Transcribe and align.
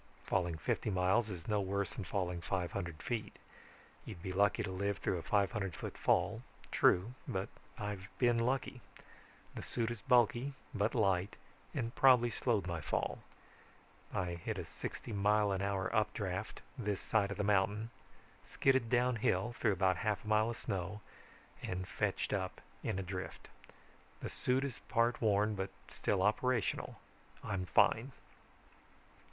Falling 0.25 0.57
fifty 0.57 0.89
miles 0.89 1.29
is 1.29 1.47
no 1.47 1.61
worse 1.61 1.91
than 1.93 2.05
falling 2.05 2.41
five 2.41 2.71
hundred 2.71 3.03
feet. 3.03 3.37
You'd 4.03 4.23
be 4.23 4.33
lucky 4.33 4.63
to 4.63 4.71
live 4.71 4.97
through 4.97 5.19
a 5.19 5.21
five 5.21 5.51
hundred 5.51 5.75
foot 5.75 5.95
fall, 5.95 6.41
true, 6.71 7.13
but 7.27 7.49
I've 7.77 8.07
been 8.17 8.39
lucky. 8.39 8.81
The 9.53 9.61
suit 9.61 9.91
is 9.91 10.01
bulky 10.01 10.53
but 10.73 10.95
light 10.95 11.35
and 11.75 11.93
probably 11.93 12.31
slowed 12.31 12.65
my 12.65 12.81
fall. 12.81 13.19
I 14.11 14.31
hit 14.33 14.57
a 14.57 14.65
sixty 14.65 15.13
mile 15.13 15.51
an 15.51 15.61
hour 15.61 15.95
updraft 15.95 16.63
this 16.79 16.99
side 16.99 17.29
of 17.29 17.37
the 17.37 17.43
mountain, 17.43 17.91
skidded 18.43 18.89
downhill 18.89 19.53
through 19.59 19.73
about 19.73 19.97
half 19.97 20.25
a 20.25 20.27
mile 20.27 20.49
of 20.49 20.57
snow 20.57 21.01
and 21.61 21.87
fetched 21.87 22.33
up 22.33 22.59
in 22.81 22.97
a 22.97 23.03
drift. 23.03 23.49
The 24.19 24.29
suit 24.29 24.63
is 24.63 24.79
part 24.89 25.21
worn 25.21 25.53
but 25.53 25.69
still 25.91 26.23
operational. 26.23 26.99
I'm 27.43 27.67
fine. 27.67 28.13